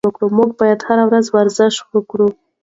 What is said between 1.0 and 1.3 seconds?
ورځ